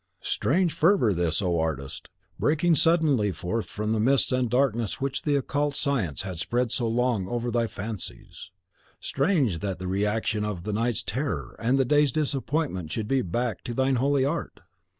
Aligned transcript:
Strange 0.23 0.73
fervour 0.73 1.13
this, 1.13 1.43
O 1.43 1.59
artist! 1.59 2.09
breaking 2.39 2.73
suddenly 2.73 3.31
forth 3.31 3.67
from 3.67 3.91
the 3.91 3.99
mists 3.99 4.31
and 4.31 4.49
darkness 4.49 4.99
which 4.99 5.21
the 5.21 5.35
occult 5.35 5.75
science 5.75 6.23
had 6.23 6.39
spread 6.39 6.71
so 6.71 6.87
long 6.87 7.27
over 7.27 7.51
thy 7.51 7.67
fancies, 7.67 8.49
strange 8.99 9.59
that 9.59 9.77
the 9.77 9.87
reaction 9.87 10.43
of 10.43 10.63
the 10.63 10.73
night's 10.73 11.03
terror 11.03 11.55
and 11.59 11.77
the 11.77 11.85
day's 11.85 12.11
disappointment 12.11 12.91
should 12.91 13.07
be 13.07 13.21
back 13.21 13.63
to 13.63 13.75
thine 13.75 13.97
holy 13.97 14.25
art! 14.25 14.61